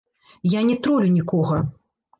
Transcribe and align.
Я 0.53 0.63
не 0.69 0.79
тролю 0.87 1.13
нікога. 1.21 1.63